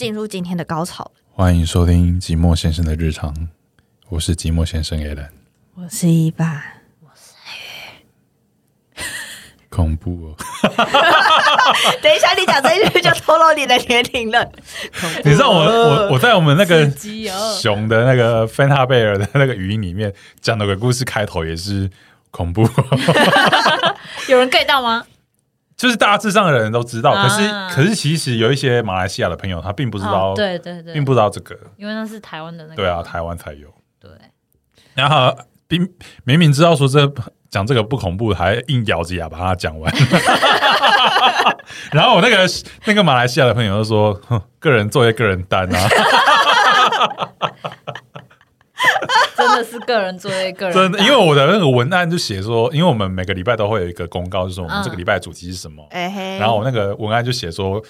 [0.00, 1.10] 进入今天的高潮了。
[1.30, 3.34] 欢迎收听寂寞先生的日常，
[4.08, 5.30] 我是寂寞先生 a l a n
[5.74, 6.64] 我是一把，
[9.68, 10.36] 恐怖哦！
[12.00, 14.50] 等一下你讲这一句就透露你的年龄了。
[15.22, 16.90] 你知道我我我在我们那个
[17.60, 20.10] 熊的那个芬哈贝尔的那个语音里面
[20.40, 21.90] 讲的鬼故事开头也是
[22.30, 22.66] 恐怖，
[24.30, 25.04] 有人 get 到吗？
[25.80, 32.76] 就是大致上的人都知道，可是啊可是其实有一些马来西亚的朋友他并不知道，哦对对对，并不知道这个，因为那是台湾的那个。
[32.76, 33.66] 对啊，台湾才有。
[33.98, 34.10] 对，
[34.92, 35.34] 然后
[35.68, 35.88] 明
[36.24, 37.10] 明明知道说这
[37.48, 39.90] 讲这个不恐怖，还硬咬着牙把它讲完。
[41.92, 42.46] 然后我那个
[42.84, 45.88] 那个马来西亚的朋友就说：“哼个人作业个人担啊，
[49.36, 55.86] 真的是个人作业，个人真的，因为我的那个文案就写说，因为我们每个礼拜都会有一个公告，就说我们嗯这个礼拜的主题是什么。
[55.90, 57.82] 哎嘿，然后我那个文案就写说，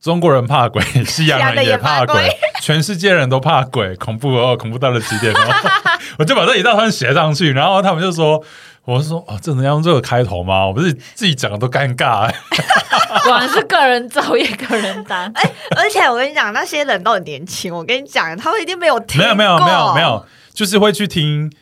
[0.00, 5.38] 中国人怕鬼，西洋人也怕西洋人也怕鬼，全世界人都怕鬼，恐怖哦，恐怖到了极点哦。
[6.18, 8.42] 我就把这一大串写上去，然后他们就说，
[8.84, 10.66] 我是说，哦，这能要用这个开头吗？
[10.66, 12.34] 我不是自己讲的都尴尬、欸。
[13.24, 15.30] 果然是个人造业，个人担。
[15.34, 17.72] 哎而且我跟你讲，那些人都很年轻。
[17.74, 21.52] 我跟你讲，他们一定没有听没有没有过没有没有，就是会去听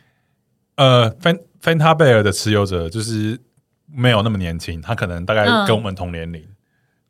[0.77, 3.39] 呃芬芬塔贝尔的持有者，就是
[3.87, 6.41] 没有那么年轻，他可能大概嗯跟我们同年龄。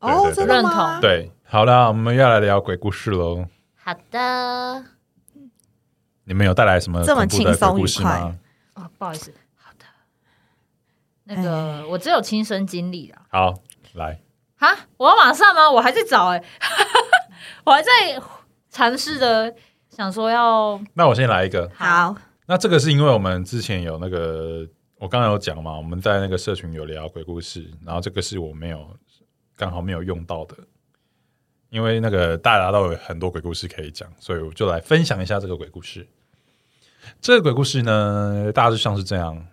[0.00, 0.98] 对哦，真的认吗？
[1.00, 3.46] 对，好啦，我们要来聊鬼故事喽。
[3.82, 4.84] 好的，
[6.24, 8.34] 你们有带来什么这么轻松鬼故事愉快吗？
[8.74, 9.32] 哦，不好意思。
[11.28, 13.18] 那个我只有亲身经历啦。
[13.30, 13.54] 好，
[13.92, 14.18] 来，
[14.56, 15.70] 哈，我要马上吗？
[15.70, 16.42] 我还在找哎、
[17.64, 17.90] 我还在
[18.70, 19.54] 尝试着
[19.90, 21.70] 想说要那我先来一个。
[21.74, 28.96] 好，那这个是因为我们之前有那个，我刚刚有讲嘛，我们在那个社群有聊鬼故事，然后这个是我没有
[29.54, 30.56] 刚好没有用到的，
[31.68, 36.08] 因为那个大家都有很多鬼故事可以讲，所以我就来分享一下这个鬼故事。
[37.20, 39.46] 这个鬼故事呢，大致上是这样，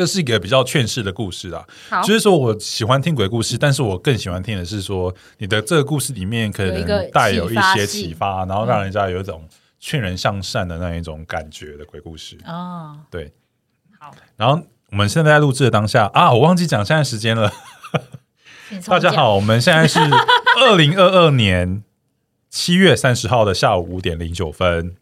[0.00, 2.00] 这是一个比较劝世的故事啊，好。
[2.00, 9.46] 就是说我喜欢听鬼故事，但是我更喜欢听的是说你的这个故事里面可能带有一些启发然后让人家有一种
[9.78, 12.38] 劝人向善的那一种感觉的鬼故事。
[12.46, 13.30] 哦，对，
[13.98, 17.52] 好，然后我们现在在录制的当下啊，我忘记讲现在时间了。
[18.86, 19.98] 大家好，我们现在是
[20.56, 21.84] 二零二二年
[22.48, 24.96] 七月三十号的下午五点零九分。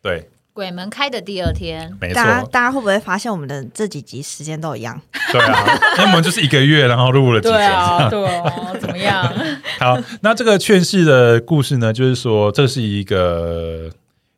[0.00, 4.98] 对，鬼门开的第二天，没错大，家大家会不会发现我们的这几集时间都一样？
[5.32, 7.52] 对啊， 因为我们就是一个月，然后录了几集。
[7.52, 9.34] 对啊，对啊，怎么样？
[9.80, 13.90] 好，那这个劝世的故事呢，就是说这是一个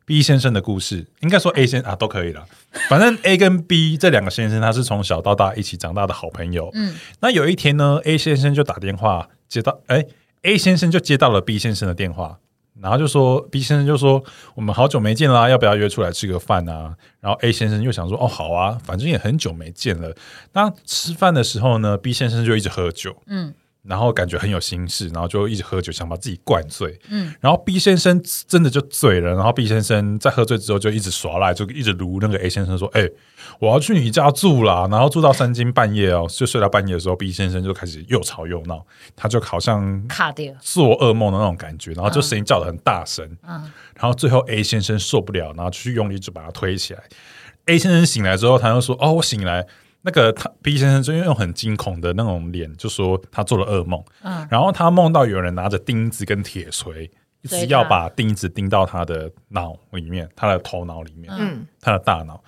[0.07, 2.43] B 先生的故事，应该说 A 先啊都可以了。
[2.89, 6.71] 反正 A 跟 B 这两个先生，他是从小到大一起长大的好朋友。
[6.73, 10.03] 嗯，那有一天呢，A 先生就打电话接到，哎
[10.41, 12.39] ，A 先生就接到了 B 先生的电话，
[12.81, 14.23] 然后就说 B 先生就说
[14.55, 16.95] 我们好久没见啦，要不要约出来吃个饭啊？
[17.19, 20.15] 然后 A 先生又想说哦好啊，反正也很久没见了。
[20.53, 23.53] 那吃饭的时候呢，B 先生就一直喝酒，嗯
[23.87, 26.99] 然后感觉很有心事，然后就一直喝酒，想把自己灌醉。
[27.09, 33.09] 嗯，然后 B 先生真的就醉了，然后 B 先生在喝醉之后就一直耍赖，就一直撸那个 A 先生说：“哎、
[33.59, 47.01] 我要去你家住啦！”然后住到三更半夜哦，就睡到半夜的时候，B 先生就开始又吵又闹，他就好像卡掉，做噩梦的那种感觉，然后就声音叫的很大声，嗯然后最后 A 先生受不了，然后去用力就把他推起来。
[47.65, 49.65] A 先生醒来之后，他就说：“哦，我醒来。”
[50.07, 61.39] 那个他 B 先生就用很惊恐的那种脸，就说他做了噩梦，嗯，然后他梦到有人拿着钉子跟铁锤，一直要把钉子钉到他的脑里面，他的头脑里面，嗯。
[61.41, 62.41] 嗯，他的大脑，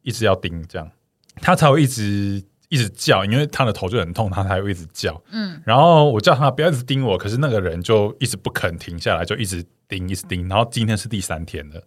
[0.00, 0.90] 一直要钉，这样。
[1.36, 5.22] 他才会一直一直叫，因为他的头就很痛，他才会一直叫。
[5.32, 10.48] 嗯，然后我叫他不要一直盯我，可是那个人就一直不肯停下来，就一直盯，一直盯。
[10.48, 11.82] 然后今天是第三天了，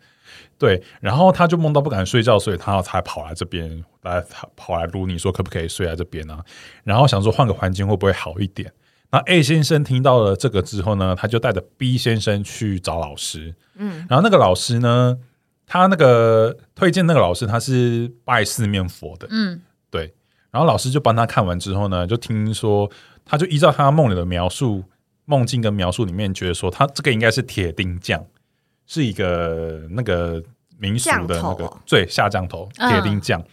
[0.57, 4.23] 对，然后他就梦到不敢睡觉，所以他才跑来这边来
[4.55, 6.43] 跑来撸你说可不可以睡在这边啊？
[6.83, 8.71] 然后想说换个环境会不会好一点？
[9.11, 13.53] 那 A 先生听到了这个之后呢，他就带着 B 先生去找老师。
[13.75, 15.17] 嗯，然后那个老师呢，
[15.65, 20.13] 他那个推荐那个老师他是拜四面佛的，嗯对。
[20.51, 22.89] 然后老师就帮他看完之后呢，就听说
[23.25, 24.83] 他就依照他梦里的描述、
[25.25, 28.25] 梦境跟描述里面，觉得说他这个应该是铁钉匠，
[28.85, 30.43] 是一个那个
[30.77, 32.89] 民俗的那个最下降头嗯。
[32.89, 33.43] 铁钉匠。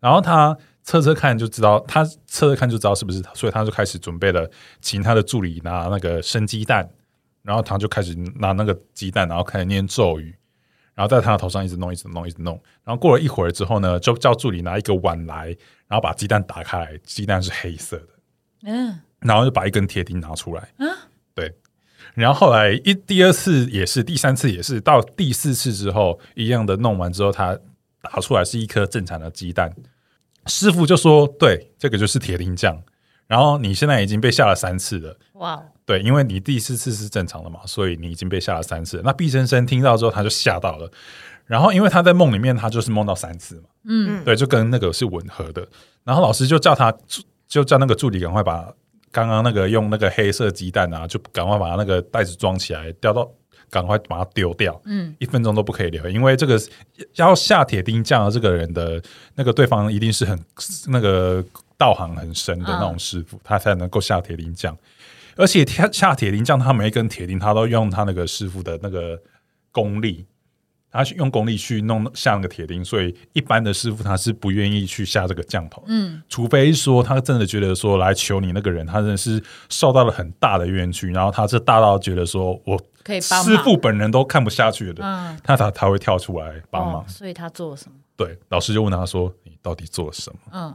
[0.00, 4.48] 然后他测测看就知道，他测测看就知道是不是，所以他就开始准备了，
[4.80, 6.88] 请他的助理拿那个生鸡蛋，
[7.42, 10.34] 然后他就开始拿那个鸡蛋，然后开始念咒语，
[10.94, 12.54] 然后在他的头上一直弄，一直弄，一直弄。
[12.84, 15.46] 然后过了一会儿之后呢，就叫助理拿一个碗来，
[15.88, 18.08] 然后把鸡蛋打开来，鸡蛋是黑色的，
[18.62, 19.00] 嗯。
[19.20, 20.88] 然后就把一根铁钉拿出来，嗯
[21.34, 21.52] 对，
[22.18, 27.56] 然后后来一第二次也是，第三次也是，到第四次之后，一样的弄完之后，他
[28.02, 29.72] 打出来是一颗正常的鸡蛋。
[30.46, 32.82] 师傅就说：“对，这个就是铁钉匠。
[33.26, 39.02] 然后你现在已经被下了三次了，哇哦，对，因为你第四次是正常的嘛，所以你已经被下了三次了。
[39.04, 40.90] 那毕先生听到之后，他就吓到了。
[41.44, 45.68] 然后因为他在梦里面，他就是梦到三次嘛，嗯，对，就跟那个是吻合的。
[46.04, 46.92] 然后老师就叫他，
[47.46, 48.72] 就叫那个助理赶快把
[49.10, 53.30] 刚刚那个用那个黑色鸡蛋啊，就赶快把那个袋子装起来，掉到
[53.70, 56.60] 赶快把它丢掉，嗯，一分钟都不可以留，因为这个
[57.16, 59.02] 要下铁钉匠的这个人的
[59.34, 60.38] 那个对方一定是很
[60.88, 61.44] 那个
[61.76, 64.76] 道行很深的那种师傅，他才能够下铁钉匠。
[65.36, 69.20] 而且他下铁钉匠，他每一根铁钉，他都用他那个师傅的那个
[69.70, 70.26] 功力，
[70.90, 87.02] 他去用功力去弄下那个铁钉，所以一般的师傅他是不愿意去下这个降头，嗯，除非说他真的觉得说来求你那个人，他真的是受到了很大的冤屈，然后他是大到觉得说我可以帮师傅本人都看不下去的，嗯，他才他会跳出来帮忙。
[87.02, 87.04] 哦。
[87.08, 87.94] 所以他做了什么？
[88.16, 90.38] 对，老师就问他说：“你到底做了什么？
[90.52, 90.74] 嗯，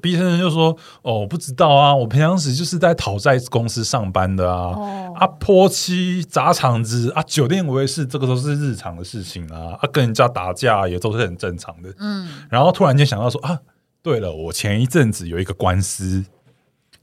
[0.00, 11.92] ？”B 先生就说：“哦，我不知道啊，我平常时就是在讨债公司上班的啊，哦，啊，泼漆、砸场子啊，酒店维是，这个都是日常的事情啊，啊，跟人家打架也都是很正常的。
[11.98, 13.60] 嗯，然后突然间想到说啊，
[14.02, 16.24] 对了，我前一阵子有一个官司，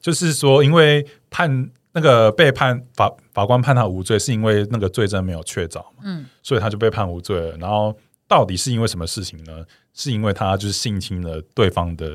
[0.02, 7.58] 就是说因为判那个被判法法官判他无罪，是因为那个罪证没有确凿嘛，嗯，所以他就被判无罪了。
[7.58, 7.96] 然后
[8.28, 9.64] 到底是因为什么事情呢？
[9.98, 12.06] 是因为他就是性侵了对方的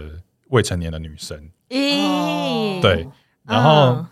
[0.51, 3.09] 未成年的女生，咦，对，
[3.45, 4.07] 然后嗯。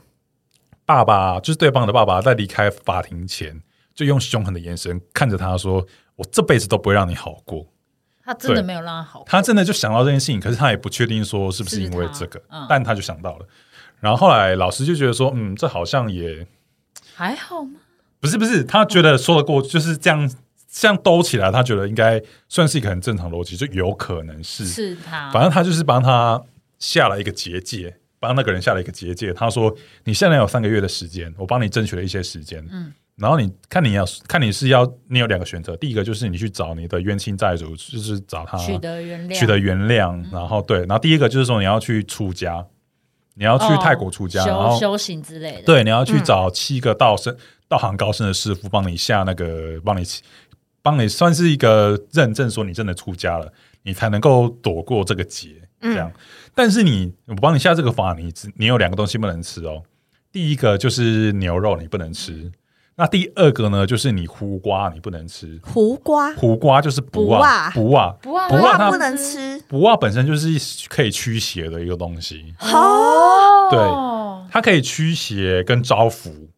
[0.86, 3.60] 爸爸就是对方的爸爸，在离开法庭前，
[3.94, 5.86] 就用凶狠的眼神看着他说
[6.16, 7.66] ：“我这辈子都不会让你好过。”
[8.24, 12.60] 他真的没有让他好，他真的就想到这件事情，可是他也不确定说是不是因为这个，他？
[12.60, 12.66] 嗯。
[12.70, 13.46] 但他就想到了。
[14.00, 16.46] 然后后来老师就觉得说，嗯，这好像也
[17.14, 17.80] 还好吗？
[18.18, 20.26] 不是不是，他觉得说得过，就是这样
[20.70, 26.40] 这样兜起来，他觉得应该算是一个很正常的逻辑，就有可能是，是他，反正他就是帮他
[26.78, 29.32] 下了一个结界，帮那个人下了一个结界。
[29.32, 29.74] 他说
[30.04, 32.64] ：“你现在有三个月的时间，我帮你争取了一些时间。
[32.70, 42.64] 嗯，然后你看你要看你是要你有两个选择，第一个就是你去找你的冤亲债主，就是找他取得原谅，取得原谅，然后对，然后第一个就是说你要去出家，
[43.34, 47.34] 你要去哦泰国出家，然后修修行之类的，，对，你要去找七个道生、
[47.66, 50.04] 道行高深的师傅帮你下那个，帮你
[50.82, 53.52] 帮你算是一个认证，说你真的出家了，
[53.82, 55.68] 你才能够躲过这个劫。
[55.80, 56.10] 这样，
[56.56, 59.82] 但是你我帮你下这个法，你只你有两个东西不能吃哦。
[60.32, 62.50] 第一个就是牛肉，你不能吃。
[62.96, 65.60] 那第二个呢，就是你胡瓜你不能吃。
[65.62, 70.48] 胡瓜胡瓜就是不啊不啊不啊不啊它不辣不能吃不啊本身就是
[70.88, 76.48] 可以驱邪的一个东西，哦，对，它可以驱邪跟招福。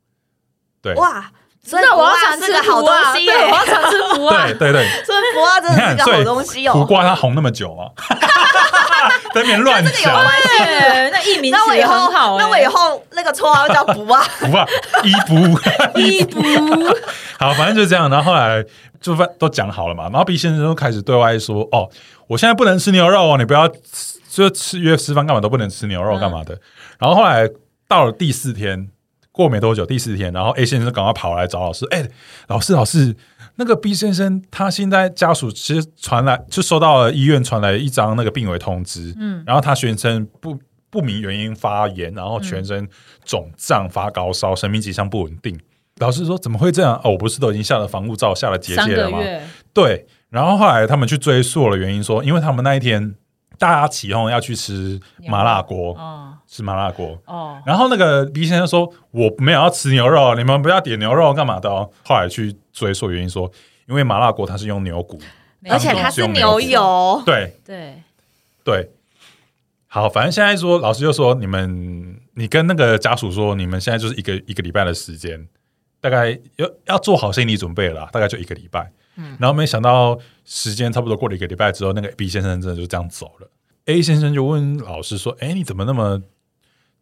[0.81, 1.31] 对，哇，
[1.62, 6.73] 所以我要不辣常吃是个好东西耶对，我要常吃福啊对，对对， 所以福啊真，的是个好东西哦。
[6.73, 6.87] 苦。
[6.87, 7.87] 瓜它红那么久啊，
[9.35, 14.67] 在那边乱这个有讲，关系对，那艺名那我以后好，，那我以后那个绰号叫福啊， 福啊，
[15.05, 16.43] 衣服衣服，
[17.39, 18.11] 好，反正就这样。
[18.11, 18.65] 然后后来
[19.01, 21.89] 就反都讲好了嘛，然后 B 先生就开始对外说：“哦，
[22.27, 26.59] 我现在不能吃牛肉哦，你不要吃就吃约吃饭干嘛都不能吃牛肉干嘛的。
[26.99, 27.49] 然后后来
[27.89, 28.89] 到了第四天，
[29.40, 32.06] 过没多久，第四天，然后 A 先生赶快跑来找老师：“哎、
[32.48, 33.16] 老师，老师，
[33.56, 40.59] 那个 B 先生他现在家属其实传来就收到了医院传来一张那个病危通知，嗯，然后他全身不
[40.90, 42.87] 不明原因发炎，然后全身
[43.25, 45.59] 肿胀、发高烧，生命迹象不稳定。
[45.97, 47.00] 老师说怎么会这样？
[47.02, 49.18] 哦，我不是都已经下了防护罩、下了结界了吗？
[49.73, 50.06] 对。
[50.30, 53.16] 然后后来他们去追溯了原因说因为他们那一天
[53.61, 54.99] 大家起哄要去吃
[55.29, 57.17] 麻辣锅，哦吃麻辣锅。
[57.26, 63.49] 哦，然后那个 B 先生说：“我没有要吃牛肉，你们不要点牛肉干嘛的哦。”后来去追溯原因说，
[63.87, 65.21] 因为麻辣锅它是用牛骨，
[65.69, 68.02] 而且它是牛牛油，对，对，
[68.64, 68.90] 对，
[69.87, 75.47] 好，反正现在说，老师就说你们，你跟那个家属说，你们现在就是一个一个礼拜的时间，
[76.00, 78.92] 大概要要做好心理准备了啦，大概就一个礼拜。
[79.16, 83.50] 嗯然后没想到时间差不多过了一个礼拜之后，那个 B 先生真的就这样走了。
[83.87, 86.23] A 先生就问老师说：“哎，你怎么那么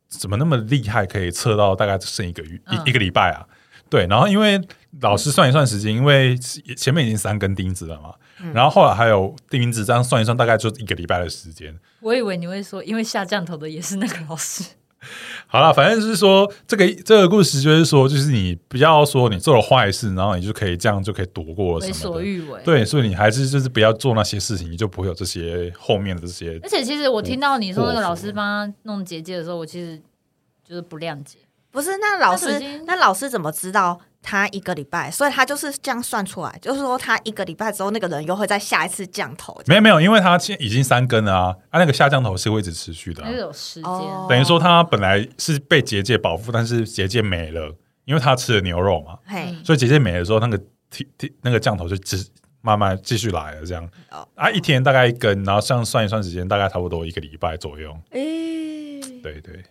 [0.09, 3.47] 怎么那么厉害，可以测到大概只剩一个月、嗯一一个礼拜啊？”
[3.90, 4.61] 对，然后因为
[5.00, 11.78] 老师算一算时间，因为前面已经三根钉子了嘛，嗯然后后来还有钉子，这样算一算，大概就一个礼拜的时间。
[12.00, 14.64] 我以为你会说，因为下降头的也是那个老师，
[15.47, 22.21] 好了，反正就是说，这个这个故事就是说，就是你不要说你做了坏事，然后你就可以这样就可以躲过了为什么的。
[22.21, 22.61] 所欲为。
[22.65, 29.99] 对，所以你还是就是不要做那些事情，你就不会有这些后面的这些而且其实我听到你说那个老师帮他弄结界的时候，我其实
[30.62, 31.38] 就是不谅解。
[31.78, 35.08] 不不是，那老师那老师怎么知道他一个礼拜？
[35.08, 39.56] 所以他就是这样算出来，就是说他一个礼拜之后，那个人又会再下一次降头。
[39.66, 47.73] 没有没有，因为他现已经三根了啊，啊那个下降头是会一直持续的啊、那个有时间，哦等于说他本来是被结界保护，但是结界没了，
[48.06, 50.58] 因为他吃了牛肉嘛，嘿，嗯所以结界没了之后，那个
[50.90, 52.26] 体体那个降头就只
[52.61, 53.88] 慢慢继续来了，这样。
[54.11, 54.26] 哦。
[54.35, 57.97] 啊，一天大概一根，然后这样算一算时间，大概差不多一个礼拜左右。
[58.11, 59.62] 诶、对对，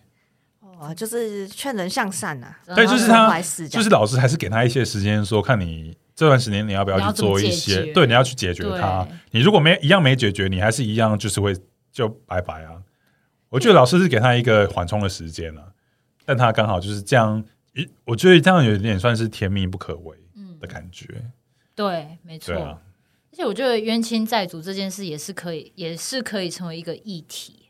[0.78, 9.06] 哦，就是劝人向善呐、然后对，就是他就是老师还是给他一些时间，说看你这段时间你要不要去做一，些对，你要去解决它。
[9.32, 11.56] 你如果没一样没解决，你还是一样就是会
[11.92, 12.72] 就拜拜啊。
[13.48, 15.72] 我觉得老师是给他一个缓冲的时间了，
[16.24, 17.42] 但他刚好就是这样，
[17.74, 21.06] 一我觉得这样有点算是甜蜜不可为嗯的，感觉。
[21.74, 22.54] 对，没错。
[22.54, 22.78] 啊，
[23.32, 27.67] 而且我觉得冤亲债主这件事也是可以，也是可以成为一个议题。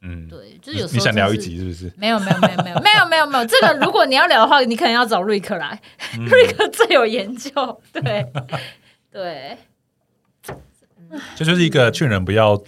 [0.00, 1.92] 嗯，对，就是有时候你想聊一集是不是？
[1.96, 5.80] 没有没有没有没有没有没有没有，这个如果你要聊的话，你可能要找瑞克来，
[6.16, 7.50] 嗯 瑞克最有研究。
[7.92, 8.24] 对
[9.10, 9.58] 对，
[11.34, 12.62] 这就是一个劝人不要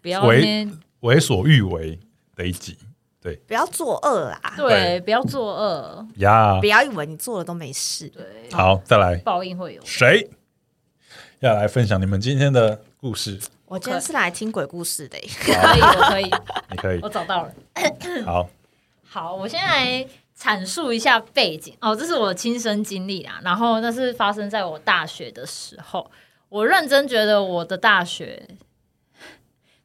[0.00, 0.68] 不要为
[1.00, 1.98] 为所欲为
[2.36, 2.78] 的一集
[3.20, 6.06] 对不要作恶啊，对，不要作恶。
[6.16, 6.66] 呀不。
[6.66, 8.08] 要以为你做了都没事。
[8.08, 9.82] 对，好，再来，报应会有。
[9.84, 10.30] 谁
[11.40, 13.36] 要来分享你们今天的故事？
[13.66, 16.30] 我今天是来听鬼故事的、欸，可以，我可以，
[16.70, 17.52] 你可以我找到了。
[18.24, 18.48] 好，
[19.04, 20.06] 好，我先来
[20.38, 23.40] 阐述一下背景哦，这是我的亲身经历啦。
[23.42, 26.08] 然后那是发生在我大学的时候，
[26.48, 28.48] 我认真觉得我的大学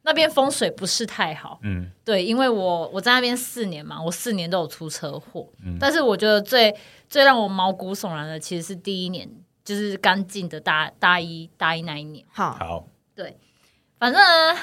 [0.02, 1.58] 那边风水不是太好。
[1.64, 5.48] 嗯对，因为我我在那边四年嘛，我四年都有出车祸。
[5.64, 6.72] 嗯但是我觉得最
[7.10, 9.28] 最让我毛骨悚然的，其实是第一年，
[9.64, 12.24] 就是刚进的大大一大一那一年。
[12.30, 12.86] 好，好，
[13.98, 14.60] 反正呢，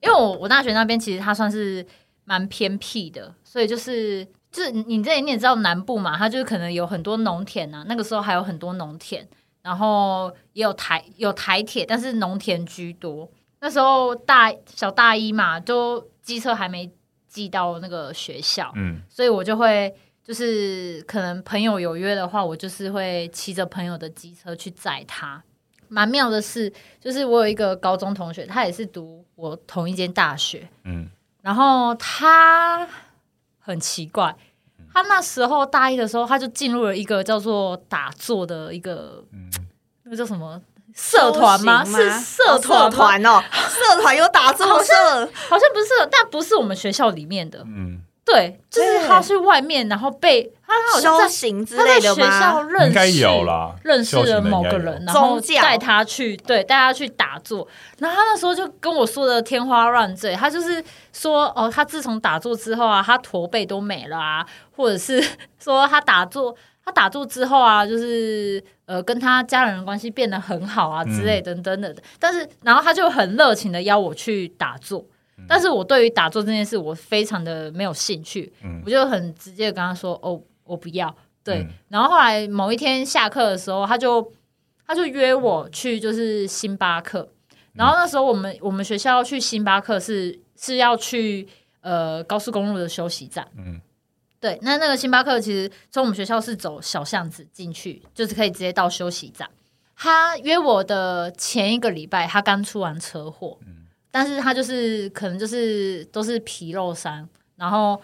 [0.00, 1.84] 因为我我大学那边其实它算是
[2.24, 9.26] 蛮偏僻的，所以就是就是你你这你也知道南部嘛，它就是可能有很多农田啊，那个时候还有很多农田，
[9.62, 13.30] 然后也有台有台铁，但是农田居多。
[13.60, 16.92] 那时候大小大一嘛，就机车还没
[17.26, 19.92] 寄到那个学校，嗯所以我就会
[20.22, 25.42] 就是可能朋友有约的话，我就是会骑着朋友的机车去载他。
[25.88, 31.08] 蛮妙的是，就是我有一个高中同学，他也是读我同一间大学，嗯。
[31.42, 32.88] 然后他
[33.60, 34.34] 很奇怪，
[34.92, 39.48] 他那时候大一的时候，他就进入了一个叫做打坐的一个嗯，
[40.02, 40.60] 那个叫什么？
[40.92, 41.84] 社团吗？
[41.84, 44.92] 是社团哦社团哦， 社团有打坐社，
[45.48, 47.62] 好像不是，但不是我们学校里面的。
[47.66, 52.68] 嗯，对，就是他是外面，然后被他他好像在修行之类的学校吗？
[52.68, 57.66] 认识应该有啦认识了某个人，然后带他去，对，带他去打坐。
[57.98, 60.82] 然后他那时候就跟我说的天花乱坠，他就是
[61.12, 64.44] 说，哦，他自从打坐之后啊，他驼背都没了啊，
[64.76, 65.22] 或者是
[65.58, 66.54] 说他打坐，
[66.84, 71.94] 他打坐之后啊，就是呃，跟他家人的关系变得很好啊之类等等的。
[72.18, 75.04] 但是，然后他就很热情的邀我去打坐。
[75.46, 81.68] 但是我对于打坐这件事，我非常的没有兴趣，嗯我就很直接地跟他说：“哦，我不要。”对，嗯。
[81.88, 84.32] 然后后来某一天下课的时候，他就
[84.86, 87.28] 他就约我去就是星巴克，
[87.72, 91.48] 然后那时候我们我们学校去星巴克是是要去
[91.80, 93.80] 呃高速公路的休息站，嗯。
[94.38, 99.48] 对，那那个星巴克其实从我们学校是走小巷子进去，就是可以直接到休息站。
[99.96, 103.86] 他约我的前一个礼拜，他刚出完车祸，嗯。
[104.10, 108.00] 但是他就是可能就是都是皮肉伤，然后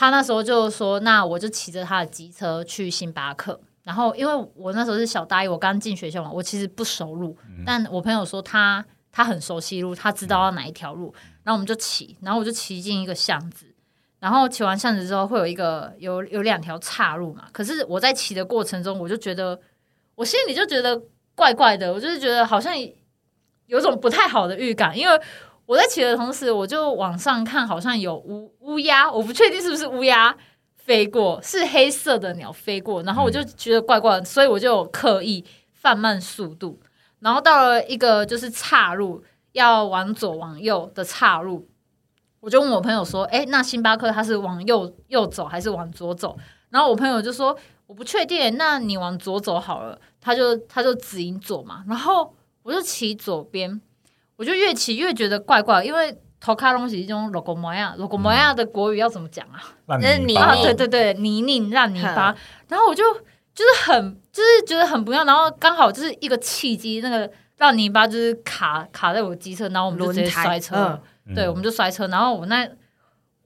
[0.00, 3.60] 他那时候就说，那我就骑着他的机车去星巴克。
[3.82, 13.66] 然后因为我那时候是小大一，我刚进学校嘛，我其实不熟路，但我朋友说他他很熟悉路，他知道要哪一条路，然后我们就骑，然后我就骑进一个巷子，
[14.20, 19.60] 然后骑完巷子之后会有一个有有两条岔路嘛，可是我在骑的过程中，我就觉得
[20.14, 20.98] 我心里就觉得
[21.34, 22.72] 怪怪的，我就是觉得好像
[23.66, 25.20] 有种不太好的预感，因为
[25.70, 30.36] 我在骑的同时，我就往上看，好像有乌乌鸦，我不确定是不是乌鸦
[30.74, 36.80] 飞过，是黑色的鸟飞过，然后我就觉得怪怪的，所以我就刻意放慢速度，
[37.20, 39.22] 然后到了一个就是岔路，
[39.52, 41.68] 要往左往右的岔路，
[42.40, 46.36] 我就问我朋友说：“哎，那星巴克它是往右右走还是往左走？”
[46.70, 52.34] 然后我朋友就说：“我不确定，那你往左走好了。”他就他就指引左嘛，然后
[52.64, 53.80] 我就骑左边，
[54.40, 59.60] 我就越骑越觉得怪怪，因为头卡东西这种 logo 模样，logo 模样的国语要怎么讲啊？
[59.84, 62.34] 烂那是泥啊，泞对对对，泥泞烂泥巴，
[62.68, 63.04] 然后我就
[63.54, 70.74] 就是很就是觉得很不要，然后刚好就是一个契机，那个烂泥巴就是卡卡在我机车，然后我们就直接摔车。
[70.74, 71.34] 了，嗯。
[71.34, 72.66] 对，我们就摔车，然后我那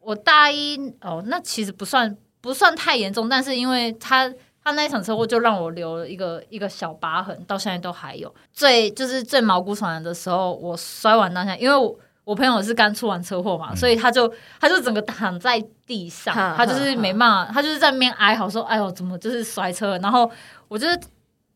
[0.01, 4.33] 我大一哦，那其实不算不算太严重，但是因为他
[4.64, 8.35] 他那一场车祸就让我留了一个一个小疤痕，到现在都还有。
[8.50, 11.94] 最就是最毛骨悚然的时候，我摔完当下，因为我
[12.25, 20.30] 我朋友是刚出完车祸嘛，嗯所以他就他就整个躺在地上，哈他就是没办法，他就是在那边哀嚎说：“哎呦，怎么就是摔车了？”然后
[20.68, 20.99] 我就是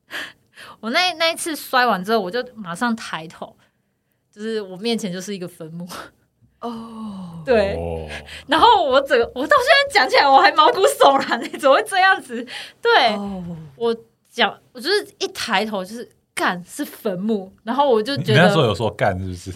[0.80, 3.56] 我那那一次摔完之后，我就马上抬头，
[4.30, 5.88] 就是我面前就是一个坟墓。
[6.60, 8.08] 哦，对，哦，
[8.46, 12.44] 然后我整个我到现在讲起来我还毛骨悚然，怎么会这样子？
[12.82, 13.42] 对、哦，
[13.76, 13.96] 我
[14.30, 19.52] 讲，我就是一抬头就是干是坟墓，然后我就觉得那时候有说干是不是？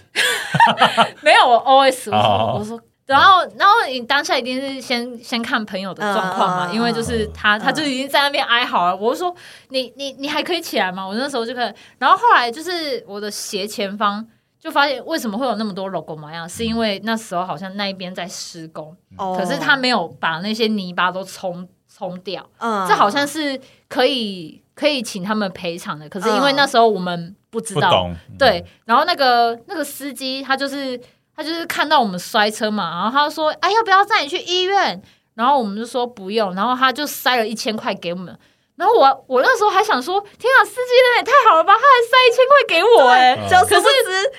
[1.22, 2.80] 没有我 OS 我说、哦我说。
[3.04, 8.96] 然后，然后你当下一定是先先看朋友的状况嘛，因为就是他，嗯他就已经在那边哀嚎了。
[8.96, 9.34] 我就说
[9.70, 11.04] 你你你还可以起来吗？
[11.06, 11.72] 我那时候就可以。
[11.98, 14.24] 然后后来就是我的斜前方
[14.62, 26.08] 就发现为什么会有那么多 logo 模样，是因为那时候好像那一边在施工，哦可是他没有把那些泥巴都冲冲掉，嗯这好像是可以可以请他们赔偿的。
[26.08, 30.96] 可是因为那时候我们不知道，不懂，对，然后那个那个司机他就是
[31.34, 35.02] 他就是看到我们摔车嘛，然后他就说：“哎，要不要载你去医院？”
[35.34, 38.38] 然后我们就说不用，然后他就塞了一千块给我们。
[38.76, 44.32] 然后我我那时候还想说：“天啊，司机人也太好了吧，他还塞一千块给我哎、可是知，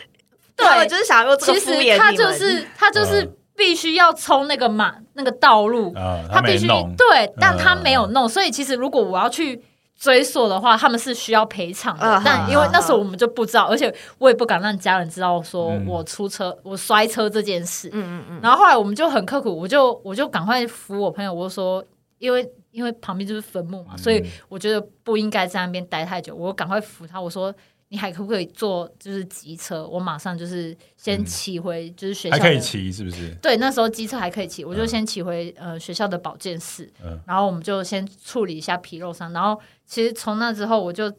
[0.56, 9.62] 对我就是想要用这个其敷衍实他就是他就是嗯必须要冲那个马那个道路，啊，他必须没弄，对，但他没有嗯弄，所以其实如果我要去
[9.96, 12.18] 追溯的话，他们是需要赔偿的。
[12.18, 17.90] 嗯但因为那时候我们就不知道，而且我也不敢让家人知道说嗯我出车、我摔车这件事。
[17.94, 21.84] 嗯嗯嗯，然后后来我们就很刻苦，我就我就赶快扶我朋友，我就说，
[22.18, 27.54] 因为因为旁边就是坟墓嘛，嗯所以我觉得不应该在那边待太久，我赶快扶他，我说。
[27.94, 29.86] 你还可不可以坐就是机车？
[29.88, 33.32] 我马上就是先嗯骑回就是学校可以骑是不是？
[33.40, 39.32] 对，那时候机车还可以骑，我就嗯先骑回呃学校的保健室，嗯然后我们就先处理一下皮肉伤。
[39.32, 41.14] 然后其实从那之后，我就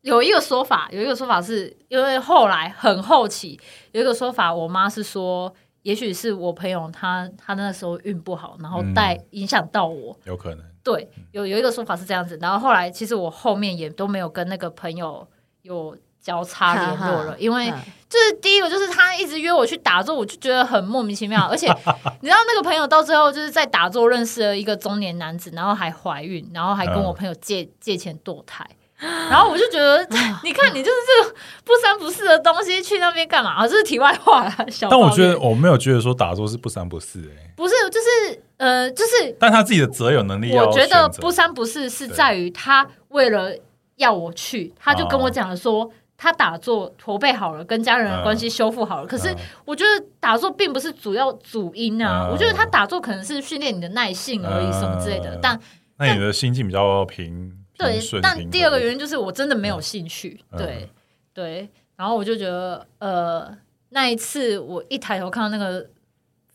[0.00, 3.60] 有一个说法，有一个说法是因为后来很后期
[3.92, 10.18] 有一个说法，我妈是说，也许是我朋友他他那时候运不好，然后带影响到我。
[10.24, 12.38] 有可能，对，有有一个说法是这样子。
[12.40, 15.28] 然后后来其实我后面也都没有跟那个朋友
[15.62, 21.46] 有交叉联络了，因为嗯就是第一个就是他一直约我去打坐，我就觉得很莫名其妙。
[21.48, 21.66] 而且
[22.20, 28.66] 你知道那个朋友到最后就是在打坐认识了一个中年男子，然后还怀孕，然后还跟我朋友借、借钱堕胎。
[28.98, 29.98] 然后我就觉得，
[30.42, 33.50] 你看你就是这个不三不四的东西，去那边干嘛？
[33.50, 34.56] 啊，这是题外话啦。
[34.70, 43.52] 小但我觉得我没有觉得说打坐是不三不四哎，不是，就是呃，就是但他自己的择友能力我觉得不三不四是在于他为了
[43.96, 45.90] 要我去，他就跟我讲了说。
[46.16, 49.06] 他打坐驼背好了，跟家人的关系修复好了。
[49.06, 55.38] 可是嗯我觉得打坐并不是主要主因啊，嗯我觉得他打坐可能是训练你的耐性而已，嗯什么之类的。
[55.42, 55.60] 但
[55.98, 60.40] 那你的心境比较平对，但第二个原因就是我真的没有兴趣。
[60.52, 60.88] 嗯对
[61.34, 63.54] 对，然后我就觉得，呃，
[63.90, 65.86] 那一次我一抬头看到那个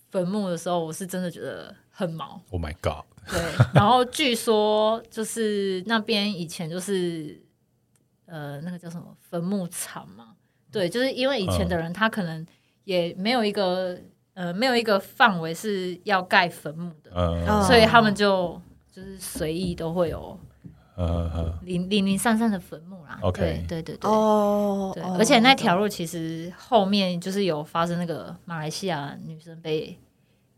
[0.10, 2.42] 坟墓的时候，我是真的觉得很毛。
[2.50, 3.40] ，Oh my God，对，
[3.74, 7.40] 然后据说就是那边以前就是
[8.32, 10.30] 呃那个叫什么坟墓场嘛，
[10.72, 12.48] 对，就是因为以前的人他可能
[12.86, 14.00] 也没有一个
[14.34, 17.12] 呃没有一个范围是要盖坟墓的，
[17.64, 20.40] 所以他们就就是随意都会有
[20.96, 21.54] 嗯嗯。
[21.64, 23.20] 零零零散散的坟墓啦。
[23.22, 24.10] OK 对对对对。
[24.94, 30.00] 对，而且那条路其实后面就是有发生那个马来西亚女生被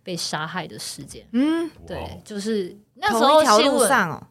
[0.04, 1.26] 被杀害的事件。
[1.32, 4.28] 嗯，对，就是那时候新闻路上哦，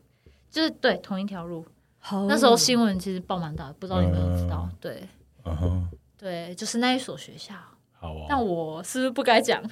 [0.48, 1.66] 就是对同一条路，
[2.10, 4.68] 那那时候新闻其实报蛮大的，不知道你有没有知道？
[4.80, 5.02] 对。
[5.44, 5.88] 嗯哼，
[6.18, 7.54] 对，就是那一所学校。
[7.98, 9.62] 好哦，但我是不是不该讲？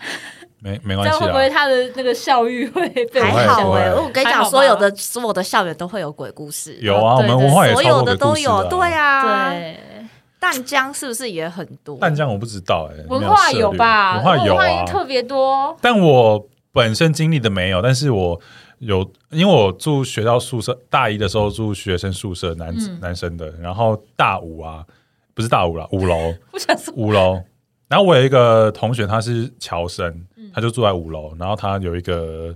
[0.60, 9.80] 没没这关系样会不会，他的那个校誉会被还好哎，我跟你讲，所有的所有的校园都会有鬼故事，有啊，我们文化也所有超多的都有，对啊，对。
[10.38, 11.98] 淡江是不是也很多？
[11.98, 14.14] 淡江我不知道哎，文化有吧？
[14.16, 14.64] 文化有啊。
[14.64, 15.76] 文化，特别多。
[15.80, 18.40] 但我本身经历的没有，但是我
[18.80, 24.84] 有，因为我住学校宿舍，大一的时候住学生宿舍，男、嗯男生的，然后大五啊，
[25.32, 27.40] 不是大五啦，五楼， 我想说，五楼。
[27.88, 32.54] 然后我有一个同学，他是侨生，嗯他就住在五楼，然后他有一个。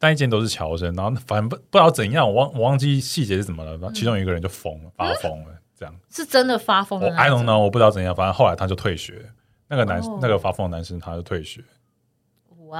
[0.00, 3.70] 那一间都是侨生，然后反正不不知道怎样，我忘我忘记细节是怎么了。
[3.78, 5.94] 然后其中有一个人就疯了，发疯了，这样。
[6.10, 9.24] 是真的发疯我的那 I 种 don't know，我不知道怎样，反正后来他就退学。
[9.66, 11.66] 那个男、哦那个发疯的男生他就退学，哇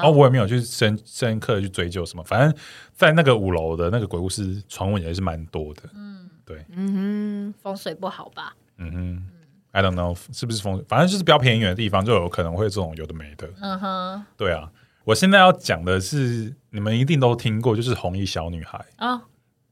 [0.02, 2.54] 然后我也没有去深深刻的去追究什么，反正
[2.92, 5.82] 在那个五楼的那个鬼故事传闻也是蛮多的。
[5.94, 8.54] 嗯，对，嗯哼风水不好吧？
[8.78, 9.26] 嗯哼
[9.72, 13.48] ，I don't know 是不是风水，反正就是比较偏远的地方就有可能会这种有的没的。
[13.60, 14.70] 嗯哼，对啊，
[15.04, 18.84] 我现在要讲的是，你们一定都听过，就是红衣小女孩。
[18.96, 19.22] 啊，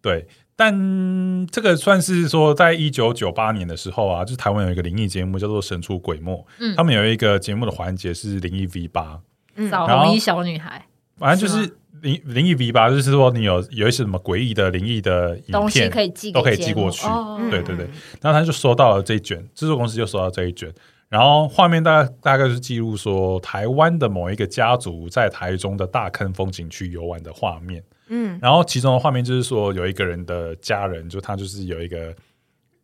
[0.01, 6.77] 对，但这个算是说，在一九九八年的时候啊，就是台湾有一个灵异节目叫做《神出鬼没》，嗯。
[6.77, 9.21] 他们有一个节目的环节是灵异 V 八，
[9.57, 9.71] 嗯。
[9.71, 10.85] 然后找红衣小女孩。
[11.19, 17.07] 反正就是灵灵异 V 八，就是说你有有一些什么诡异的灵异的影东西片，可以寄给都可以寄过去
[17.49, 17.89] 对对对，
[18.21, 20.73] 然后他就收到了这一卷，制作公司就收到这一卷，
[21.09, 28.37] 然后画面大概大概是记录说台湾的某一个家族在台中的大坑风景区游玩的画面，嗯。
[28.43, 32.13] 然后其中的画面就是说有一个人的家人，就他就是有一个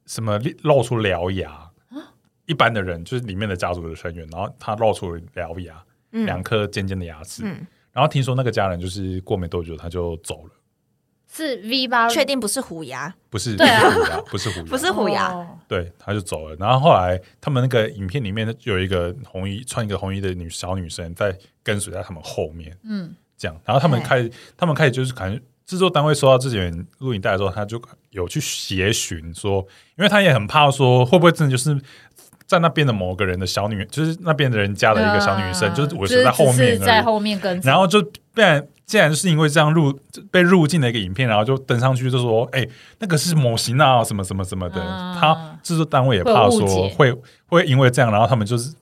[0.06, 1.68] 什么露出獠牙，
[2.46, 5.82] 一般的人就是里面的家族的成员，然后他露出獠牙，嗯
[6.24, 10.50] 两颗尖尖的牙齿，嗯，然后听说那个家人就是过没多久他就走了，
[11.32, 14.22] 是 V 八，确定不是虎牙，不是对啊。
[14.30, 15.32] 不是虎牙，不是虎牙， 不是虎牙。
[15.32, 15.58] 哦。
[15.68, 16.56] 对，他就走了。
[16.56, 23.60] 然后后来他们那个影片里面有一个红衣穿一个红衣的女小女生在跟随在他们后面，嗯，这样。
[23.64, 24.04] 然后他们哎。
[24.04, 31.78] 开始，他们开始就是可能制作单位收到这卷录影带的时候，他就有去协寻说，因为他也很怕说会不会真的就是。
[32.48, 36.78] 在那边的某个人的小女，就是那边的人家的一个小女生，嗯就是我是在后面而已。
[36.78, 39.92] 在后面跟，然后就不然，竟然是因为这样入
[40.30, 42.66] 被入境的一个影片，然后就登上去就说，哎、
[43.00, 44.80] 那个是模型啊，什么什么什么的。
[44.82, 47.14] 嗯他制作单位也怕说会
[47.48, 48.74] 会因为这样，然后他们就是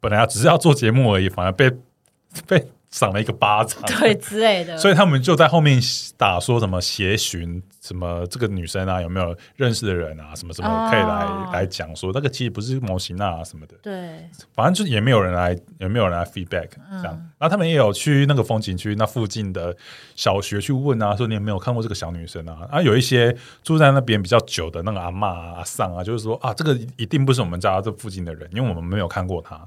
[0.00, 1.70] 本来只是要做节目而已，反而被
[2.48, 3.78] 被赏了一个巴掌。
[4.00, 5.78] 对之类的， 所以他们就在后面
[6.16, 17.14] 打说什么协寻什么这个女生啊有没有认识的人啊什么什么可以来、哦来讲说那个其实不是模型啊什么的，对，反正就是也没有人来也没有人来 feedback 嗯这样。
[17.38, 19.76] 然后他们也有去那个风景区那附近的
[20.14, 22.66] 小学去问啊，说你有没有看过这个小女生啊？
[22.70, 29.60] 啊，有一些住在那边比较久的那个阿嬷啊、阿桑啊，就是说啊，这个一定不是我们家这附近的人，因为我们没有看过她。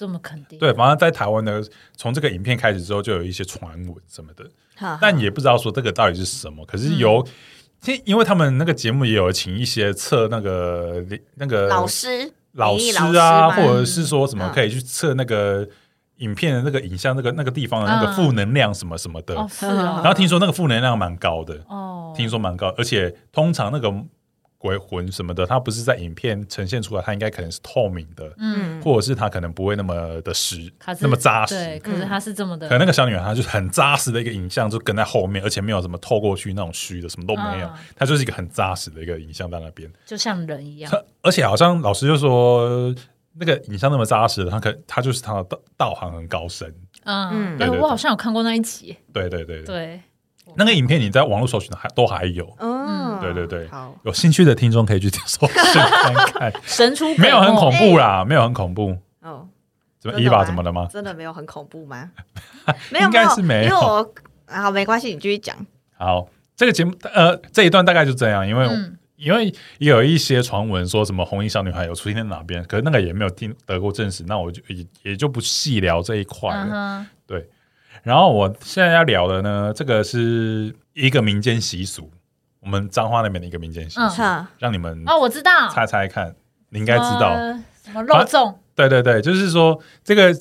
[0.00, 1.60] 这么肯定，对，反正在台湾呢，
[1.94, 4.42] 从这个影片开始之后，就有一些传闻什么的。
[4.74, 6.64] 哈但也不知道说这个到底是什么。
[6.64, 7.22] 可是有，
[7.82, 13.56] 其实因为他们那个节目也有请一些测那个那个老师老师啊，吗？
[13.56, 14.52] 或者是说什么嗯。
[14.54, 15.68] 可以去测那个
[16.16, 18.14] 影片的那个影像那个那个地方的那个嗯。
[18.14, 19.34] 负能量什么什么的。
[19.34, 23.92] 哦是然哦，后听说那个负能量蛮高的，哦，听说蛮高，而且通常那个
[24.60, 30.70] 鬼魂什么的，它不是在影片呈现出来，它应该可能是透明的，嗯，或者是它可能不会那么的实
[31.00, 31.54] 那么扎实。
[31.54, 39.90] 对，可是它是这么的可能那个小女孩她就是很扎实的一个影像，就跟在后面，而且没有什么透过去那种虚的，什么都没有嗯，它就是一个很扎实的一个影像在那边。
[40.04, 40.92] 就像人一样，
[41.22, 42.94] 而且好像老师就说，
[43.38, 46.68] 那个影像那么扎实，他可他就是他的道道行很高深。
[47.04, 50.00] 嗯，嗯哎，我好像有看过那一集，对对对对，对，
[50.56, 56.52] 那个影片你在网络搜寻的还都还有，嗯，对对对好，有兴趣的听众可以去搜寻看看。
[56.64, 58.96] 神出 没有很恐怖哎啦，没有很恐怖。
[59.22, 59.46] 哦，
[59.98, 60.88] 怎么伊娃真的吗怎么了吗？
[60.90, 62.10] 真的没有很恐怖吗？
[62.90, 64.12] 没有，应该是没有因为我
[64.46, 65.56] 啊，没关系，你继续讲。
[65.96, 76.64] 好，这个节目呃这一段大概就这样，因为、嗯因为也有一些传闻说什么红衣小女孩有出现在哪边，可是那个也没有听得过证实，那我就也也就不细聊这一块了。
[76.72, 77.44] 嗯哼，
[78.02, 82.10] 然后我现在要聊的呢，这个是一个民间习俗，
[82.60, 86.34] 我们彰化那边的一个民间习俗，嗯，让你们哦，我知道，猜猜看，
[86.68, 87.28] 你应该知道。
[87.30, 90.32] 呃什么肉粽，对对对，就是说这个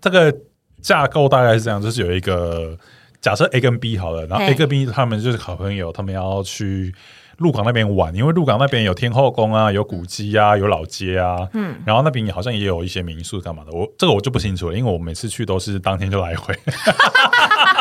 [0.00, 0.34] 这个
[0.82, 2.76] 架构大概是这样，就是有一个
[3.20, 6.92] 假设 A 跟 B 好了，然后 A 跟 B 他们就是好朋友，他们要去
[7.38, 16.52] 鹿港那边玩，因为鹿港那边有天后宫啊，有古迹啊，有老街啊，嗯，然后那边也好像也有一些民宿干嘛的，我这个我就不清楚了，因为我每次去都是当天就来回。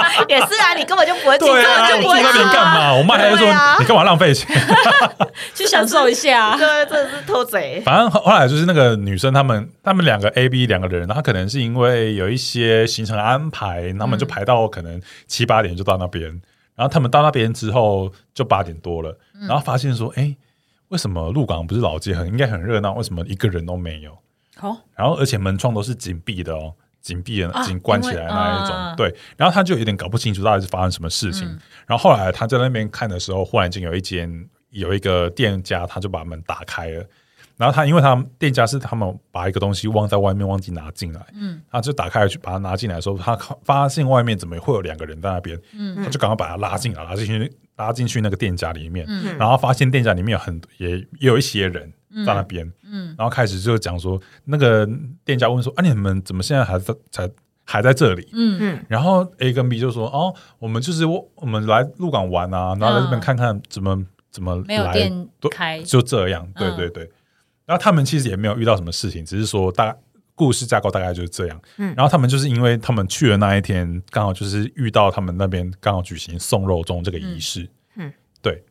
[0.30, 2.94] 也是啊，你根本就不会进对啊，这里我去那边干嘛？
[2.94, 4.48] 我妈还在说对啊你干嘛浪费钱？
[5.56, 7.82] 去享受一下， 对，真的是偷贼。
[7.86, 16.24] 反正后后来就是那个女生，她们她们两个 A、B 两个人，她可能是因为有一些行程安排，他们就排到可能七八点就到那边，
[16.76, 20.36] 然后他们到那边之后就八点多了，然后发现说，哎、
[20.90, 24.18] 为什么鹿港不是老街很应该很热闹，为什么一个人都没有？
[24.58, 29.16] 好，然后而且门窗都是紧闭的哦，紧闭的啊紧关起来那一种，对。
[29.38, 31.48] 然后他就有点搞不清楚到底是发生什么事情。
[31.48, 37.04] 嗯然后后来他在那边看的时候，忽然间有一间有一个店家，他就把门打开了。
[37.58, 49.38] 然后他因为他们店家是他们把一个东西忘在外面，忘记拿进来，嗯他就打开去把它拿进来的时候，他发现外面怎么会有两个人在那边，嗯他就赶快把他拉进来，拉进去拉进去那个店家里面，嗯。
[49.38, 51.92] 然后发现店家里面有很也也有一些人
[52.26, 53.16] 在那边，嗯。
[53.18, 54.88] 然后开始就讲说，那个
[55.24, 57.30] 店家问说：“啊，你们怎么现在还在才
[57.66, 58.28] 还在这里？
[58.34, 58.58] 嗯。
[58.60, 66.76] 嗯，？”然后 A 跟 B 就说：“哦，我们就是我我们来鹿港玩啊，然后来这边看看怎么、怎么没有来店开，就这样。”对嗯。
[66.76, 67.10] 对对。
[67.66, 69.96] 然后他们其实也没有遇到什么事情，只是说大
[70.40, 71.62] 故事架构大概就是这样。
[71.76, 71.94] 嗯。
[71.98, 77.70] 然后他们就是因为他们去的那一天，刚好就是遇到他们那边刚好举行送肉粽这个仪式。
[77.98, 78.64] 嗯，对。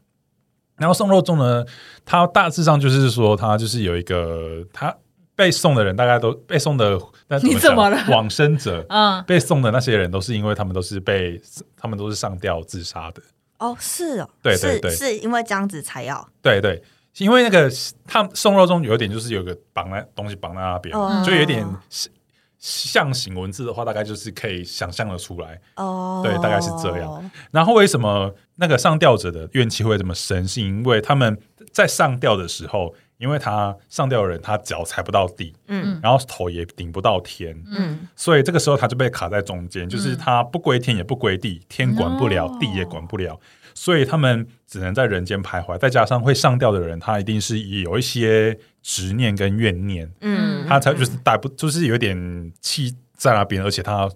[0.76, 1.64] 然后送肉粽呢，
[2.06, 4.96] 它大致上就是说，它就是有一个他
[5.36, 7.60] 被送的人，大概都被送的，那你讲？
[7.60, 7.98] 怎么了？
[8.08, 11.40] 往生者嗯，被送的那些人，都是因为他们都是被
[11.76, 13.22] 他们都是上吊自杀的。
[13.58, 14.90] 哦，是哦，对对对。
[14.90, 16.28] 是是因为这样子才要。
[16.40, 16.80] 对对，
[17.16, 17.70] 因为那个
[18.06, 22.12] 他们送肉中有一点就是有个绑在东西绑在那边，哦就有一点象
[22.60, 25.60] 象形文字的话，大概就是可以想象的出来。
[25.76, 27.30] 哦，对大概是这样。
[27.50, 30.46] 然后为什么那个上吊者的怨气会这么深？
[30.46, 31.38] 是因为他们
[31.72, 43.38] 在上吊的时候，因为他上吊的人他脚踩不到地，嗯然后头也顶不到天，嗯所以这个时候他就被卡在中间，就是他不归天也不归地，天管不了，哦地也管不了，
[43.78, 45.78] 所以他们只能在人间徘徊。
[45.78, 54.10] 再加上会上吊的人，他一定是有一些执念跟怨念，嗯，他才就是带不，就是有点气在那边，而且他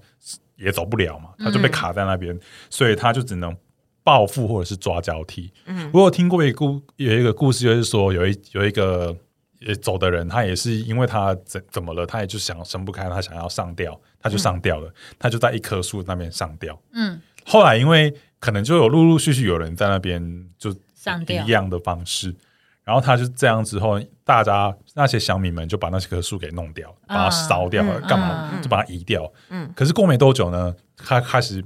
[0.57, 2.37] 也走不了嘛，他就被卡在那边，
[2.69, 3.57] 所以他就只能
[4.03, 5.53] 报复或者是抓交替。
[5.67, 9.17] 嗯我有听过一个故有一个故事，就是说有一有一个
[9.65, 16.77] 呃走的人，他也是因为他怎怎么了，他也就想伸不开，他想要上吊，他就上吊了，他就在一棵树那边上吊。
[16.95, 20.21] 嗯，后来因为可能就有陆陆续续有人在那边
[20.59, 21.45] 就上吊。
[21.45, 22.35] 一样的方式，
[22.83, 29.33] 然后他就这样之后，大家那些乡民们就把那些棵树给弄掉，把它烧掉，了干嘛、嗯就把它移掉。
[29.49, 29.73] 嗯。
[29.77, 31.65] 可是过没多久呢，它开始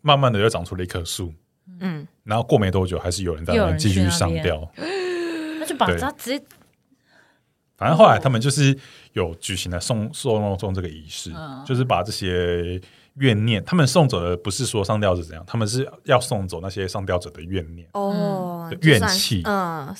[0.00, 1.34] 慢慢的又长出了一棵树，
[1.80, 2.06] 嗯。
[2.22, 4.70] 然后过没多久还是有人在那继续上吊。
[5.58, 5.98] 那就把对。
[5.98, 6.44] 它直接
[7.76, 8.78] 反正后来他们就是
[9.14, 11.64] 有举行了送送肉粽这个仪式，嗯。
[11.66, 12.80] 就是把这些
[13.14, 17.86] 怨念，他们送走的不是说上吊者怎样，他们是要送走那些上吊者的怨念。
[17.92, 19.94] 哦怨气嗯，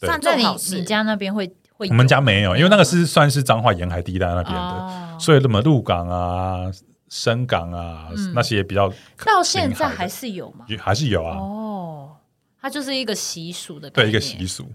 [0.00, 1.88] 对算那你你家那边会会？
[1.88, 6.70] 我们家没有，因为那个是算是彰化沿海地带那边的，哦所以什么鹿港啊、
[7.08, 8.88] 深港啊、嗯那些比较
[9.26, 10.64] 到现在还是有吗？
[10.78, 12.16] 还是有啊，哦，
[12.60, 14.66] 它就是一个习俗的，对一个习俗。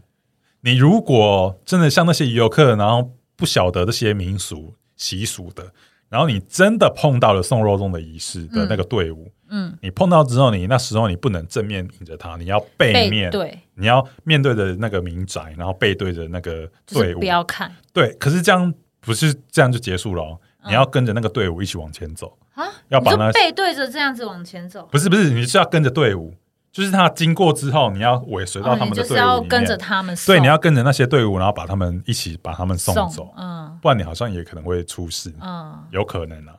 [0.62, 5.74] 你如果真的像那些游客，然后不晓得这些民俗习俗的，
[6.13, 17.02] 然后你真的碰到了送肉粽的仪式的那个队伍，嗯，你碰到之后，你那时候你不能正面迎着他，你要背背面，对，你要面对着那个民宅，然后背对着那个队伍。
[17.02, 17.26] 就是不。
[17.26, 17.76] 要看。
[17.91, 20.69] 对，可是这样不是这样就结束了、哦，嗯。
[20.69, 22.38] 你要跟着那个队伍一起往前走。
[22.54, 26.32] 啊，要把那背对着这样子往前走，不是不是，你是要跟着队伍，
[26.74, 29.16] 就是他经过之后，你要尾随到哦，他你们的队伍里面。
[29.16, 36.56] 就是要跟着他们送，对，你要跟着那些队伍，然后把他们一起把他们送送走，嗯不然你好像也可能会出事，嗯，有可能啊。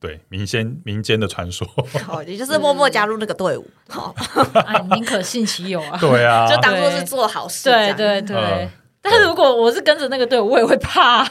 [0.00, 1.66] 对，民间民间的传说，
[2.06, 4.14] 好，也就是默默加入那个队伍，好，
[4.66, 8.70] 哎，宁可信其有啊， 对啊， 就当做是做好事这对样，对对嗯。
[9.00, 11.22] 但是如果我是跟着那个队伍，我也会怕，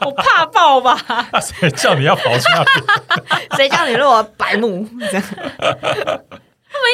[0.00, 0.96] 我怕爆吧。
[1.32, 3.46] 那谁叫你要跑去那边？
[3.56, 5.24] 谁叫你如果白目这样？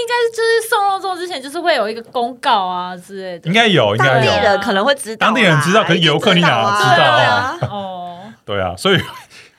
[0.03, 3.49] 应该是就是送肉粽之前，就是会有一个公告啊之类的。
[3.49, 3.55] 应。
[3.55, 4.27] 该有，应该当地。
[4.43, 6.79] 人可能会知道啦，当地人知道可是游客你哪啊。
[6.79, 7.57] 知道啊。
[7.59, 9.01] 对啊，哦， 对啊，所以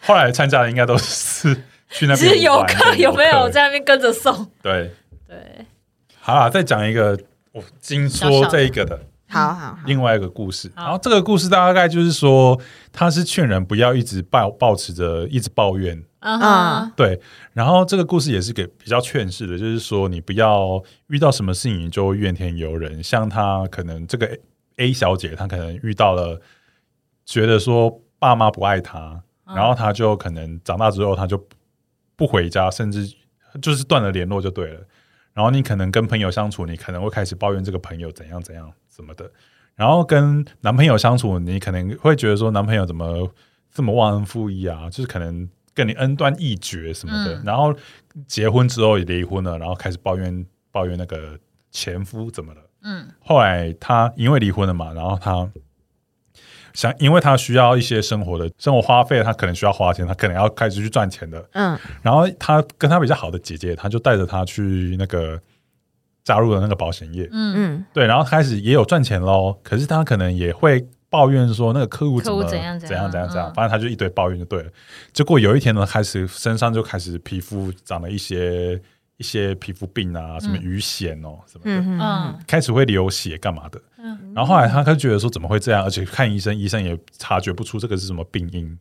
[0.01, 1.53] 后来参加的应该都是
[1.89, 4.47] 去那边其实游客有没有在那边跟着送？
[4.62, 4.91] 对，
[5.27, 5.65] 对，
[6.19, 7.17] 好啦，再讲一个
[7.53, 8.99] 我听说这一个的
[9.34, 10.72] 好好好，另外一个故事。
[10.76, 12.60] 然后这个故事大概就是说，
[12.91, 17.19] 他是劝人不要一直抱抱持着一直抱怨，嗯嗯哼，对。
[17.54, 23.02] 然后这个故事也是给比较劝世的，就是说你不要遇到什么事情你就怨天尤人。
[23.04, 24.38] 像他可能这个
[24.78, 26.41] A, 小姐，她可能遇到了，
[27.26, 31.43] 觉得说爸妈不爱她，嗯然后她就可能长大之后，她就
[32.15, 33.08] 不回家，甚至
[33.62, 34.80] 就是断了联络就对了。
[35.34, 39.30] 然后你可能跟朋友相处，你可能会开始抱怨这个朋友怎样怎样什么的。
[39.76, 43.28] 然后跟男朋友相处，你可能会觉得说男朋友怎么
[43.72, 47.39] 这么忘恩负义啊，就是可能跟你恩断义绝什么的。
[47.39, 47.74] 嗯然后
[48.28, 51.38] 结婚之后也离婚了，然后开始抱怨抱怨那个
[51.72, 52.62] 前夫怎么了。
[52.84, 55.50] 嗯后来他因为离婚了嘛，然后他
[56.73, 61.43] 想，因为他需要一些生活的生活花费，他可能需要花钱，他可能要开始去赚钱的。
[61.53, 65.39] 嗯然后他跟他比较好的姐姐，他就带着他去那个
[66.23, 69.57] 加入了那个保险业，嗯，嗯对，然后开始也有赚钱喽。
[69.63, 74.69] 可是他可能也会抱怨说那个客户怎么怎样怎怎样样怎样怎样，嗯反正他就一堆抱怨就对了。
[75.12, 78.81] 结果有一天呢，开始身上就开始皮肤长了一些
[79.17, 82.39] 一些皮肤病啊，什么嗯鱼癣哦什么的。
[82.47, 88.78] 开始会流血干嘛的，嗯然后后来他就觉得说怎么会这样，而且看医生，医生也察觉不出这个是什么病因。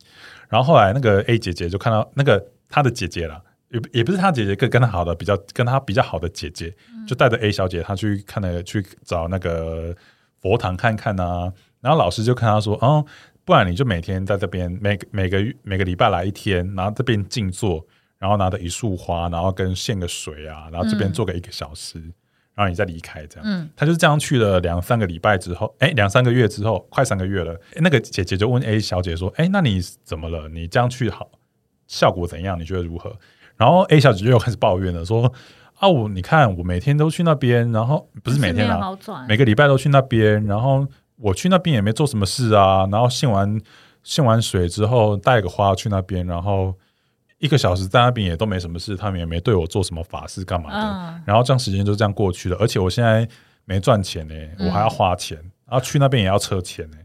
[0.49, 6.73] 然后后来那个 A 姐姐就看到那个她的姐姐啦，也也不是她姐姐，跟跟她好的比较跟她比较好的姐姐，
[7.07, 9.95] 就带着 A 小姐她去看了去找那个
[10.41, 11.51] 佛堂看看啊。
[11.81, 13.05] 然后老师就看她说，哦，
[13.45, 17.85] 不然你就每天在这边每个每个月每个礼拜来一天，然后这边静坐，
[18.23, 21.99] 然后拿着一束花，然后跟献个水啊，然后这边嗯做个一个小时，
[22.55, 23.43] 然后你再离开这样。
[23.45, 27.51] 嗯他就是这样去了两三个礼拜之后，哎，两三个月之后，快三个月了。
[27.73, 30.47] 诶那个姐姐就问 A 小姐说：“哎，那你怎么了？
[30.47, 31.29] 你这样去好，
[31.85, 32.57] 效果怎样？
[32.57, 33.13] 你觉得如何？”
[33.57, 35.29] 然后 A 小姐就又开始抱怨了，说
[35.79, 43.59] ：“啊，我你看我每天都去那边，然后不是每天没有啦，好转，每个礼拜都去那边，然后我去那边也没做什么事啊，然后献完
[44.01, 46.73] 献完水之后带个花去那边，然后
[47.43, 53.27] 一个小时在那边也都没什么事，他们也没对我做什么法事干嘛的，嗯然后这样时间就这样过去了，而且我现在
[53.65, 56.97] 没赚钱呢、我还要花钱，然后去那边也要车钱呢、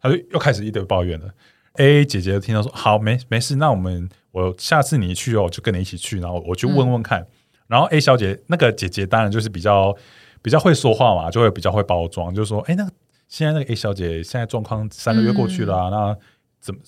[0.00, 1.30] 他就又开始一堆抱怨了。
[1.74, 7.24] A 姐姐听到说好没没事，那我们我下次你去哦，我就跟你一起去，然后我去问问看。
[7.68, 9.96] 然后 A 小姐那个姐姐当然就是比较
[10.42, 12.90] 比较会说话嘛，就会比较会包装，就说哎，那个
[13.28, 16.16] 现在那个 A 小姐现在状况三个月过去了、啊，那
[16.60, 16.80] 怎么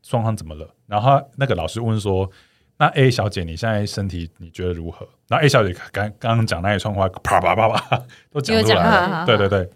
[0.00, 0.72] 状况怎么了？
[0.86, 2.30] 然后她那个老师问说。
[2.78, 5.06] 那 A 小姐，你现在身体你觉得如何？
[5.28, 9.08] 然后 A 小姐刚刚刚讲那一串话，啪啪啪啪 都讲出来。
[9.08, 9.70] 了对对对，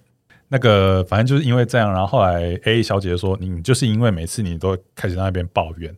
[0.49, 5.95] 那个反正就是因为这样，然后后来 A 小姐说，你就是因为每次你都开始在那边抱怨，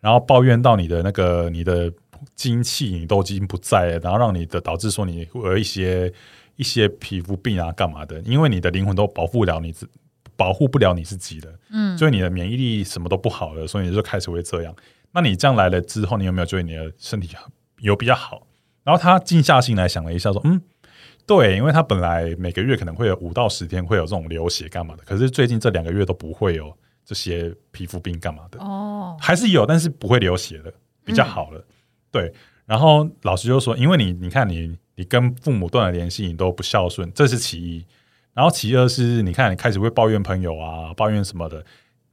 [0.00, 1.92] 然后抱怨到你的那个你的
[2.36, 6.12] 精气你都已经不在了，然后让你的导致说你会有一些
[6.56, 9.88] 一些皮肤病啊干嘛的，因为你的灵魂都保护不了你自
[10.36, 14.74] 保护不了你自己的，嗯，所以你的免疫力什么都不好了，所以你就开始会这样。
[15.14, 17.36] 那你这样来了之后，你有没有觉得你的身体
[17.80, 18.46] 有比较好？
[18.84, 20.60] 然后他静下心来想了一下，说：“嗯，
[21.26, 30.72] 对，因为他本来每个月可能会有五到十天会有这种流血干嘛的，可是最近这两个月都不会有这些皮肤病干嘛的，哦，还是有，但是不会流血的，
[31.04, 31.64] 比较好了。
[32.10, 32.32] 对，
[32.66, 37.84] 然后老师就说，因为你你看你你跟父母断了联系，你都不孝顺，这是其一。
[38.34, 41.64] 然后其二是，你看你开始会抱怨朋友啊，抱怨什么的，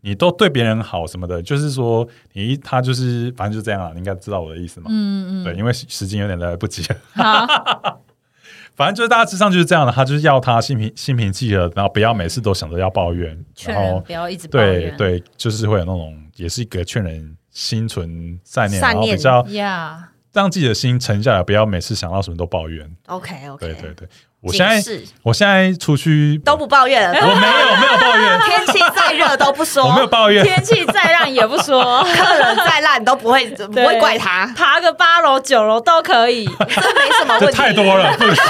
[0.02, 4.88] 你都对别人好什么的，就是说你他就是反正就这样啊，你应该知道我的意思嘛。
[4.90, 6.96] 嗯嗯，对，因为时时间有点来不及了。
[7.14, 8.02] 好，
[8.76, 22.90] 反正就是大致上就是这样的，他就是要他心平心平气和，然后不要每次都想着要抱怨，劝然后人不要一直抱怨，对对，就是会有那种，也是一个劝人心存善念，善念然后比较呀，让自己的心沉下来，不要每次想到什么都抱怨。
[23.08, 24.08] OK OK，对对对，
[24.40, 24.82] 我现在
[25.22, 36.46] 我现在出去都不抱怨了，我没有没有抱怨，天气再热都不说，我没有抱怨，天气再烂也不说，客人再烂都不会不会怪他，爬个八楼九楼都可以。
[36.46, 37.58] 这没什么问这题。
[37.58, 38.44] 太多了，不行。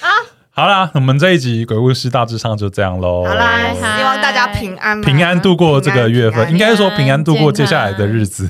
[0.00, 0.08] 啊，
[0.60, 3.24] 好啦，我们这一集鬼故事大致上就这样喽。
[3.24, 8.46] 好啦，希望大家平安嘛平安度过这个月份，应该是说平安度过接下来的日子。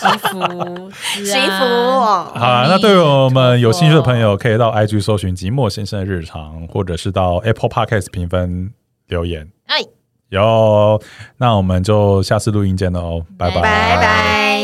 [0.00, 0.90] 幸福，
[1.24, 2.32] 幸福哦。
[2.34, 8.72] 好啦，那对于我们有兴趣的朋友，可以到 IG 搜寻“寂寞先生的日常”，或者是到 Apple Podcast 评分
[9.06, 9.48] 留言。
[9.66, 9.76] 哎，
[10.30, 11.00] 有，
[11.36, 14.57] 那我们就下次录音见喽，拜拜拜拜。